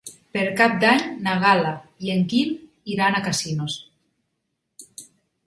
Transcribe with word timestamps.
Per 0.35 0.43
Cap 0.59 0.77
d'Any 0.83 1.03
na 1.27 1.35
Gal·la 1.43 1.73
i 2.07 2.13
en 2.15 2.23
Guim 2.33 2.57
iran 2.95 3.19
a 3.19 3.21
Casinos. 3.29 3.79